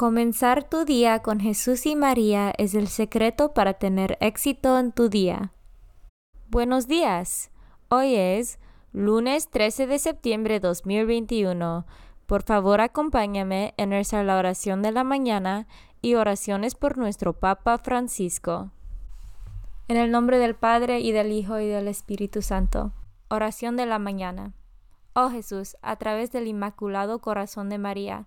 [0.00, 5.10] Comenzar tu día con Jesús y María es el secreto para tener éxito en tu
[5.10, 5.52] día.
[6.48, 7.50] Buenos días.
[7.90, 8.58] Hoy es
[8.94, 11.84] lunes 13 de septiembre de 2021.
[12.24, 15.66] Por favor, acompáñame en nuestra la oración de la mañana
[16.00, 18.70] y oraciones por nuestro Papa Francisco.
[19.86, 22.94] En el nombre del Padre y del Hijo y del Espíritu Santo.
[23.28, 24.54] Oración de la mañana.
[25.12, 28.26] Oh Jesús, a través del Inmaculado Corazón de María,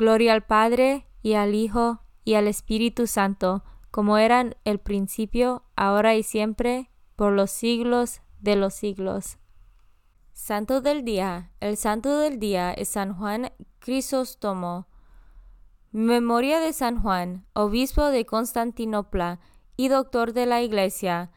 [0.00, 6.14] Gloria al Padre, y al Hijo, y al Espíritu Santo, como eran el principio, ahora
[6.14, 9.36] y siempre, por los siglos de los siglos.
[10.32, 11.52] Santo del Día.
[11.60, 14.88] El Santo del Día es San Juan Crisóstomo.
[15.92, 19.38] Memoria de San Juan, obispo de Constantinopla
[19.76, 21.30] y doctor de la Iglesia.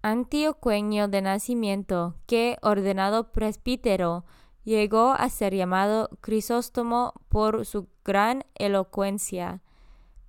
[0.00, 4.24] Antiocueño de nacimiento, que, ordenado presbítero,
[4.66, 9.62] llegó a ser llamado Crisóstomo por su gran elocuencia.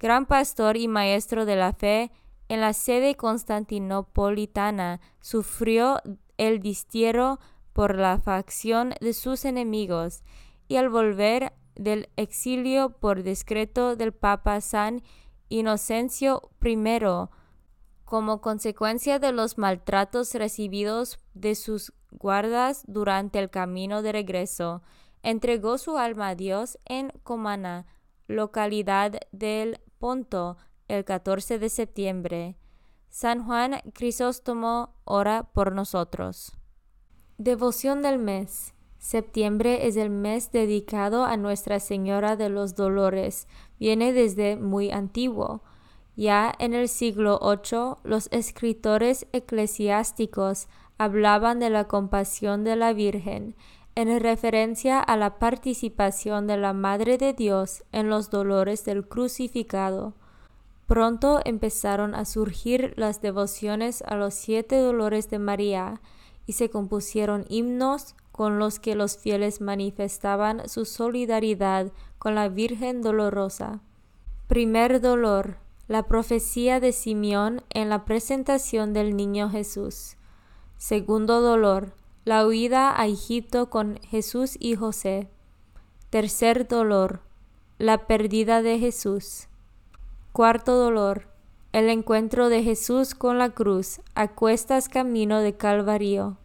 [0.00, 2.10] Gran pastor y maestro de la fe,
[2.48, 6.00] en la sede constantinopolitana sufrió
[6.38, 7.38] el destierro
[7.72, 10.24] por la facción de sus enemigos
[10.66, 15.02] y al volver del exilio por decreto del Papa San
[15.50, 16.76] Inocencio I,
[18.06, 24.82] como consecuencia de los maltratos recibidos de sus guardas durante el camino de regreso,
[25.22, 27.86] entregó su alma a Dios en Comana,
[28.26, 30.56] localidad del Ponto,
[30.88, 32.56] el 14 de septiembre.
[33.08, 36.52] San Juan Crisóstomo ora por nosotros.
[37.38, 38.74] Devoción del mes.
[38.98, 43.48] Septiembre es el mes dedicado a Nuestra Señora de los Dolores.
[43.78, 45.62] Viene desde muy antiguo.
[46.14, 50.68] Ya en el siglo VIII, los escritores eclesiásticos
[51.04, 53.54] hablaban de la compasión de la Virgen
[53.94, 60.14] en referencia a la participación de la Madre de Dios en los dolores del crucificado.
[60.86, 66.00] Pronto empezaron a surgir las devociones a los siete dolores de María
[66.46, 73.02] y se compusieron himnos con los que los fieles manifestaban su solidaridad con la Virgen
[73.02, 73.80] dolorosa.
[74.48, 80.16] Primer dolor, la profecía de Simeón en la presentación del niño Jesús.
[80.82, 81.92] Segundo dolor,
[82.24, 85.28] la huida a Egipto con Jesús y José.
[86.10, 87.20] Tercer dolor,
[87.78, 89.46] la pérdida de Jesús.
[90.32, 91.28] Cuarto dolor,
[91.70, 96.36] el encuentro de Jesús con la cruz a cuestas camino de Calvario.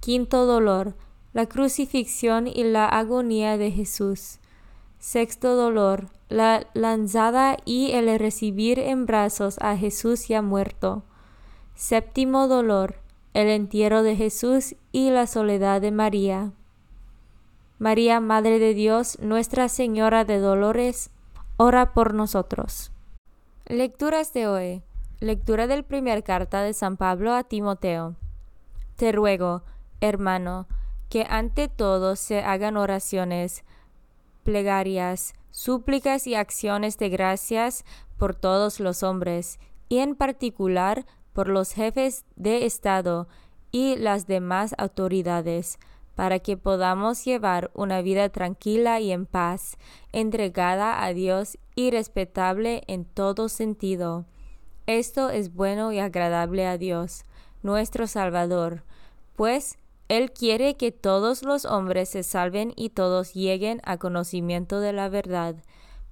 [0.00, 0.94] Quinto dolor,
[1.32, 4.38] la crucifixión y la agonía de Jesús.
[4.98, 11.04] Sexto dolor, la lanzada y el recibir en brazos a Jesús ya muerto.
[11.74, 12.96] Séptimo dolor,
[13.36, 16.52] el entierro de Jesús y la soledad de María.
[17.78, 21.10] María, Madre de Dios, Nuestra Señora de Dolores,
[21.58, 22.92] ora por nosotros.
[23.66, 24.82] Lecturas de hoy.
[25.20, 28.16] Lectura del primer carta de San Pablo a Timoteo.
[28.96, 29.64] Te ruego,
[30.00, 30.66] hermano,
[31.10, 33.64] que ante todo se hagan oraciones,
[34.44, 37.84] plegarias, súplicas y acciones de gracias
[38.16, 39.58] por todos los hombres,
[39.90, 41.04] y en particular
[41.36, 43.28] por los jefes de Estado
[43.70, 45.78] y las demás autoridades,
[46.14, 49.76] para que podamos llevar una vida tranquila y en paz,
[50.12, 54.24] entregada a Dios y respetable en todo sentido.
[54.86, 57.26] Esto es bueno y agradable a Dios,
[57.62, 58.82] nuestro Salvador,
[59.34, 59.76] pues
[60.08, 65.10] Él quiere que todos los hombres se salven y todos lleguen a conocimiento de la
[65.10, 65.56] verdad,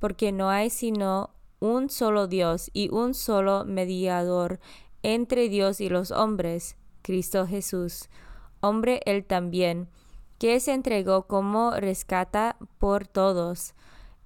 [0.01, 1.31] porque no hay sino
[1.61, 4.61] un solo Dios y un solo mediador
[5.05, 8.09] entre Dios y los hombres, Cristo Jesús,
[8.61, 9.89] hombre Él también,
[10.39, 13.75] que se entregó como rescata por todos.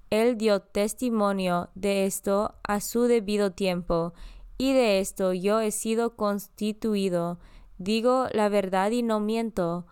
[0.09, 4.15] Él dio testimonio de esto a su debido tiempo,
[4.57, 7.41] y de esto yo he sido constituido,
[7.79, 9.85] digo la verdad y no miento,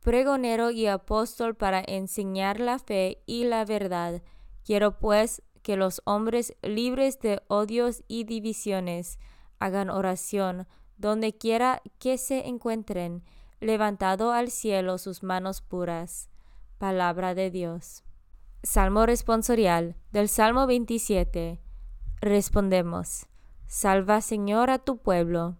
[0.00, 4.22] pregonero y apóstol para enseñar la fe y la verdad.
[4.64, 9.20] Quiero pues que los hombres libres de odios y divisiones
[9.64, 10.66] hagan oración
[10.96, 13.24] donde quiera que se encuentren,
[13.60, 16.30] levantado al cielo sus manos puras.
[16.78, 18.04] Palabra de Dios.
[18.62, 21.60] Salmo responsorial del Salmo 27.
[22.20, 23.26] Respondemos.
[23.66, 25.56] Salva, Señor, a tu pueblo.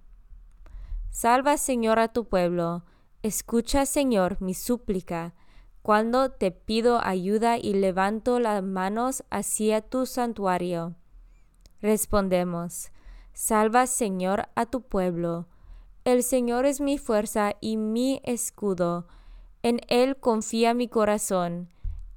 [1.11, 2.85] Salva, Señor, a tu pueblo.
[3.23, 5.35] Escucha, Señor, mi súplica.
[5.83, 10.95] Cuando te pido ayuda y levanto las manos hacia tu santuario.
[11.81, 12.93] Respondemos,
[13.33, 15.47] Salva, Señor, a tu pueblo.
[16.05, 19.07] El Señor es mi fuerza y mi escudo.
[19.63, 21.69] En Él confía mi corazón.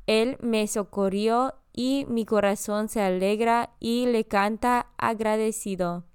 [0.07, 6.05] Él me socorrió y mi corazón se alegra y le canta agradecido.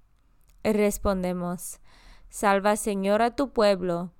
[0.62, 1.80] Respondemos,
[2.28, 4.12] Salva Señor a tu pueblo.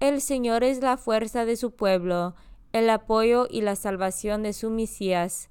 [0.00, 2.34] El Señor es la fuerza de su pueblo,
[2.72, 5.50] el apoyo y la salvación de su Mesías.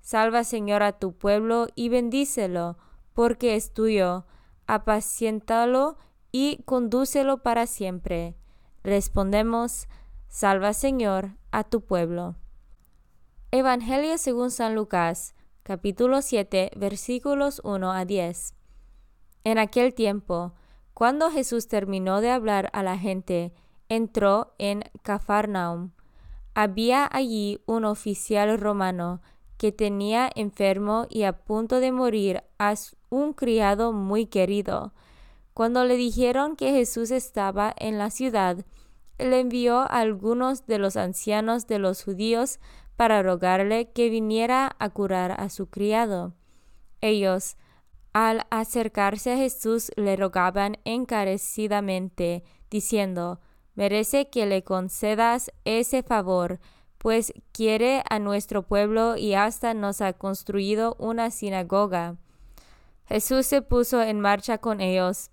[0.00, 2.76] Salva Señor a tu pueblo y bendícelo,
[3.16, 4.26] porque es tuyo.
[4.66, 5.96] Apaciéntalo
[6.32, 8.36] y condúcelo para siempre.
[8.84, 9.88] Respondemos,
[10.28, 12.36] Salva Señor a tu pueblo.
[13.52, 18.54] Evangelio según San Lucas, capítulo 7, versículos 1 a 10.
[19.44, 20.52] En aquel tiempo,
[20.92, 23.54] cuando Jesús terminó de hablar a la gente,
[23.88, 25.92] entró en Cafarnaum.
[26.54, 29.22] Había allí un oficial romano
[29.58, 32.74] que tenía enfermo y a punto de morir a
[33.08, 34.92] un criado muy querido.
[35.54, 38.64] Cuando le dijeron que Jesús estaba en la ciudad,
[39.18, 42.58] le envió a algunos de los ancianos de los judíos
[42.96, 46.34] para rogarle que viniera a curar a su criado.
[47.00, 47.56] Ellos,
[48.12, 53.40] al acercarse a Jesús, le rogaban encarecidamente, diciendo,
[53.74, 56.58] merece que le concedas ese favor,
[56.98, 62.16] pues quiere a nuestro pueblo y hasta nos ha construido una sinagoga.
[63.06, 65.30] Jesús se puso en marcha con ellos.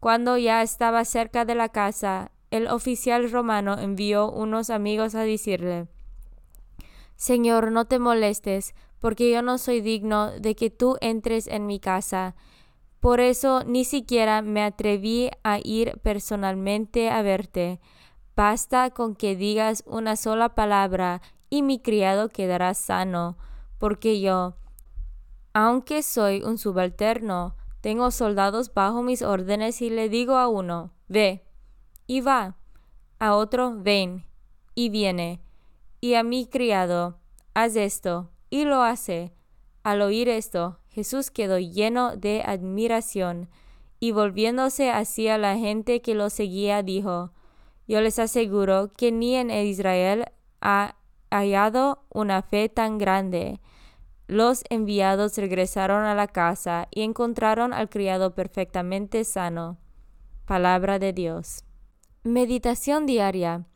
[0.00, 5.88] Cuando ya estaba cerca de la casa, el oficial romano envió unos amigos a decirle,
[7.16, 11.80] Señor, no te molestes, porque yo no soy digno de que tú entres en mi
[11.80, 12.34] casa.
[13.00, 17.80] Por eso ni siquiera me atreví a ir personalmente a verte.
[18.36, 23.36] Basta con que digas una sola palabra y mi criado quedará sano,
[23.78, 24.56] porque yo,
[25.52, 31.44] aunque soy un subalterno, tengo soldados bajo mis órdenes y le digo a uno, ve,
[32.06, 32.56] y va,
[33.18, 34.24] a otro, ven,
[34.74, 35.44] y viene
[36.04, 37.16] y a mi criado,
[37.54, 39.32] haz esto, y lo hace.
[39.84, 43.48] Al oír esto, Jesús quedó lleno de admiración,
[44.00, 47.30] y volviéndose hacia la gente que lo seguía, dijo,
[47.86, 50.26] Yo les aseguro que ni en Israel
[50.60, 50.96] ha
[51.30, 53.60] hallado una fe tan grande.
[54.26, 59.78] Los enviados regresaron a la casa y encontraron al criado perfectamente sano.
[60.46, 61.64] Palabra de Dios.
[62.22, 63.66] Meditación diaria.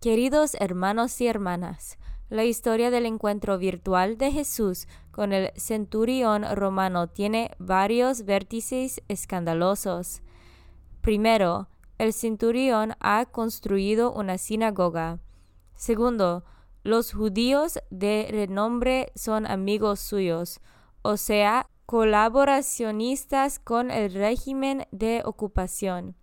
[0.00, 1.96] Queridos hermanos y hermanas,
[2.28, 10.20] la historia del encuentro virtual de Jesús con el centurión romano tiene varios vértices escandalosos.
[11.00, 15.20] Primero, el centurión ha construido una sinagoga.
[15.74, 16.44] Segundo,
[16.82, 20.60] los judíos de renombre son amigos suyos,
[21.02, 26.16] o sea, colaboracionistas con el régimen de ocupación.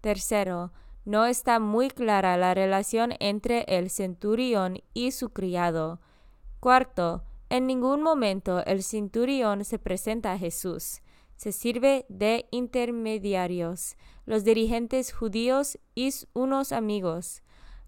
[0.00, 0.72] Tercero,
[1.04, 6.00] no está muy clara la relación entre el centurión y su criado.
[6.60, 11.00] Cuarto, en ningún momento el centurión se presenta a Jesús.
[11.38, 17.42] Se sirve de intermediarios, los dirigentes judíos y unos amigos.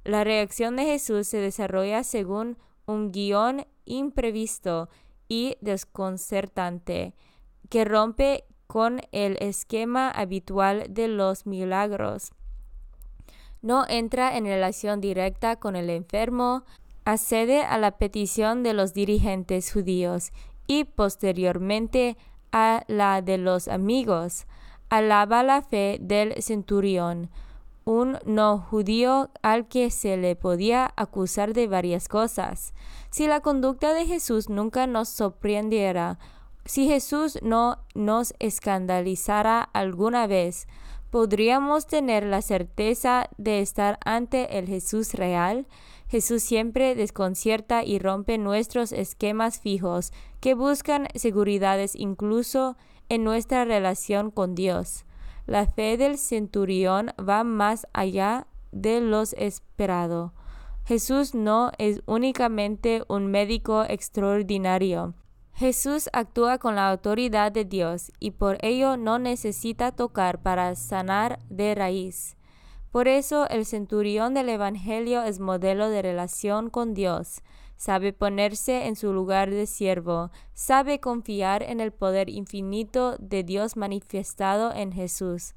[0.04, 4.88] La reacción de Jesús se desarrolla según un guion imprevisto
[5.28, 7.14] y desconcertante
[7.69, 12.30] que rompe con el esquema habitual de los milagros.
[13.62, 16.62] No entra en relación directa con el enfermo,
[17.04, 20.30] accede a la petición de los dirigentes judíos
[20.69, 22.16] y posteriormente
[22.52, 24.47] a la de los amigos.
[24.88, 27.30] Alaba la fe del centurión,
[27.85, 32.75] un no judío al que se le podía acusar de varias cosas.
[33.11, 36.19] Si la conducta de Jesús nunca nos sorprendiera,
[36.64, 40.69] si Jesús no nos escandalizara alguna vez,
[41.11, 45.66] ¿podríamos tener la certeza de estar ante el Jesús real?
[46.11, 52.76] Jesús siempre desconcierta y rompe nuestros esquemas fijos que buscan seguridades incluso
[53.09, 55.05] en nuestra relación con Dios.
[55.47, 60.35] La fe del centurión va más allá de lo esperado.
[60.85, 65.14] Jesús no es únicamente un médico extraordinario.
[65.52, 71.38] Jesús actúa con la autoridad de Dios y por ello no necesita tocar para sanar
[71.50, 72.37] de raíz.
[72.90, 77.42] Por eso el centurión del Evangelio es modelo de relación con Dios.
[77.76, 83.76] Sabe ponerse en su lugar de siervo, sabe confiar en el poder infinito de Dios
[83.76, 85.54] manifestado en Jesús.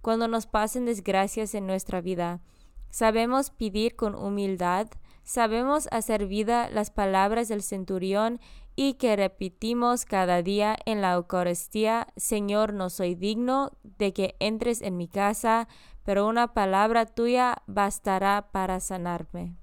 [0.00, 2.40] Cuando nos pasen desgracias en nuestra vida,
[2.88, 4.86] sabemos pedir con humildad,
[5.24, 8.40] sabemos hacer vida las palabras del centurión
[8.76, 14.82] y que repetimos cada día en la Eucaristía, Señor, no soy digno de que entres
[14.82, 15.66] en mi casa,
[16.06, 19.56] pero una palabra tuya bastará para sanarme.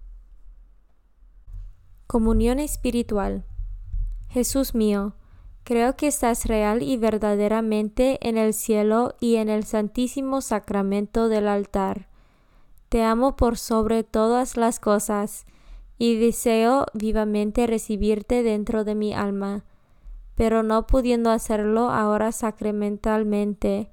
[2.05, 3.45] Comunión espiritual.
[4.27, 5.15] Jesús mío,
[5.63, 11.47] creo que estás real y verdaderamente en el cielo y en el santísimo sacramento del
[11.47, 12.09] altar.
[12.89, 15.45] Te amo por sobre todas las cosas
[15.97, 19.63] y deseo vivamente recibirte dentro de mi alma,
[20.35, 23.92] pero no pudiendo hacerlo ahora sacramentalmente,